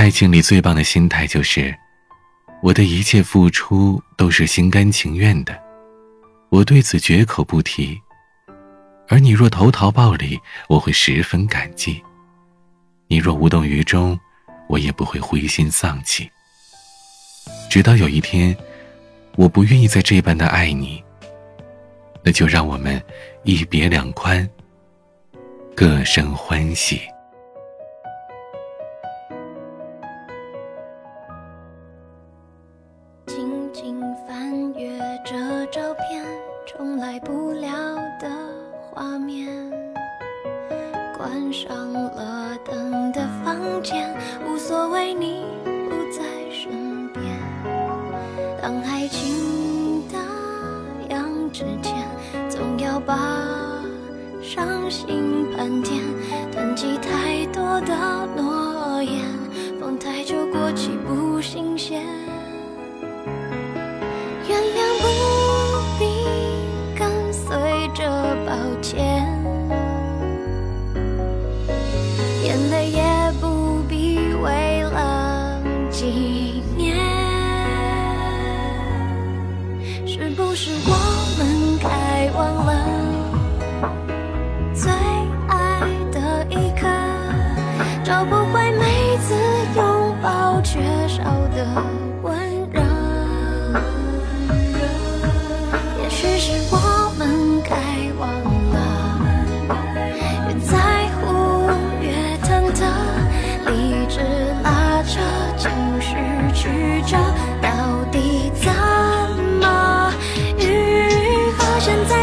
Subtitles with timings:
[0.00, 1.76] 爱情里最棒的心态就是，
[2.62, 5.54] 我的一切付出都是心甘情愿的，
[6.48, 8.00] 我对此绝口不提。
[9.08, 10.40] 而你若投桃报李，
[10.70, 12.02] 我会十分感激；
[13.08, 14.18] 你若无动于衷，
[14.70, 16.30] 我也不会灰心丧气。
[17.68, 18.56] 直到有一天，
[19.36, 21.04] 我不愿意再这般的爱你，
[22.24, 22.98] 那就让我们
[23.44, 24.48] 一别两宽，
[25.76, 27.02] 各生欢喜。
[34.26, 36.22] 翻阅着照片，
[36.66, 38.28] 重来不了的
[38.90, 39.48] 画面。
[41.16, 44.14] 关上了灯的房间，
[44.46, 47.24] 无所谓你不在身边。
[48.60, 50.18] 当爱情打
[51.08, 52.06] 烊之前，
[52.50, 53.16] 总要把
[54.42, 56.02] 伤心盘点，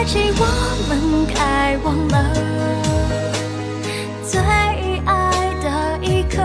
[0.09, 0.45] 是我
[0.87, 2.15] 们该忘了
[4.23, 4.39] 最
[5.05, 5.67] 爱的
[6.01, 6.41] 一刻，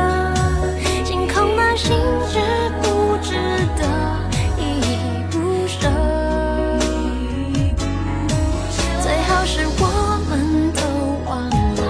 [1.04, 1.96] 心空那心，
[2.28, 2.40] 值
[2.82, 3.36] 不值
[3.78, 3.80] 得
[4.58, 4.98] 依依
[5.30, 5.88] 不舍？
[9.00, 10.80] 最好是我们都
[11.30, 11.80] 忘了，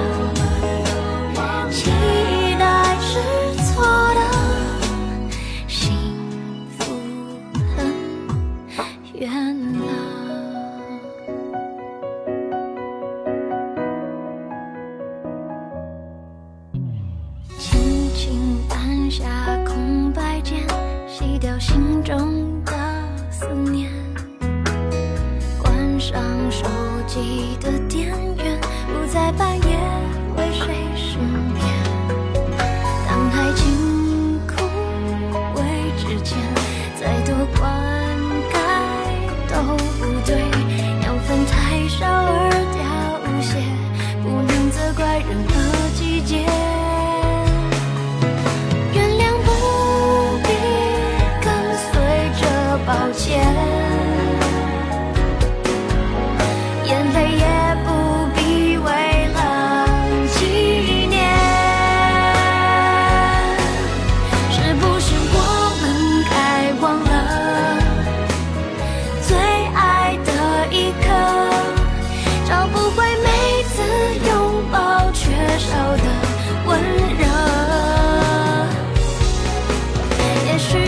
[1.71, 1.91] 期
[2.59, 2.63] 待
[3.01, 3.11] 是
[3.65, 3.83] 错
[4.15, 4.21] 的，
[5.67, 5.81] 幸
[6.79, 6.81] 福
[7.75, 7.81] 很
[9.15, 9.52] 远。
[19.13, 19.27] 下
[19.67, 20.67] 空白间，
[21.07, 22.73] 洗掉心中的
[23.31, 23.91] 思念，
[25.63, 26.19] 关上
[26.51, 26.65] 手
[27.07, 29.79] 机的电源，不再半夜
[30.39, 31.63] 为谁失眠。
[33.07, 34.65] 当爱情枯
[35.57, 35.61] 萎
[35.99, 36.39] 之前，
[36.99, 37.92] 再多关。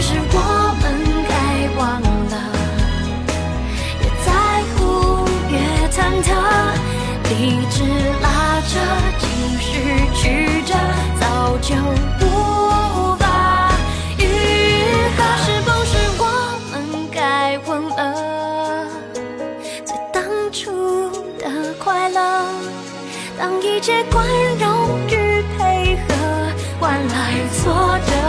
[0.07, 0.39] 是我
[0.83, 0.85] 们
[1.27, 1.33] 该
[1.79, 1.83] 忘
[2.29, 2.37] 了，
[4.03, 4.29] 越在
[4.75, 4.77] 乎
[5.49, 5.57] 越
[5.89, 6.29] 忐忑，
[7.31, 7.33] 一
[7.71, 7.77] 直
[8.21, 8.27] 拉
[8.69, 8.71] 扯
[9.19, 9.25] 情
[9.59, 9.65] 绪
[10.15, 10.23] 曲
[10.67, 10.75] 折，
[11.19, 11.75] 早就
[12.21, 13.25] 不无法
[14.19, 14.23] 愈
[15.17, 16.23] 合，是不是我
[16.71, 18.01] 们该吻了？
[19.87, 20.23] 最当
[20.53, 22.45] 初的快乐，
[23.39, 24.29] 当一切宽
[24.61, 26.15] 容与配合，
[26.79, 28.24] 换来挫折。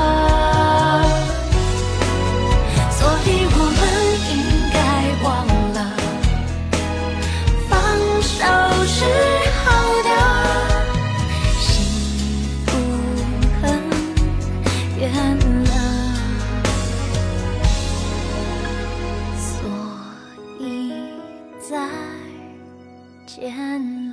[23.36, 24.05] 见。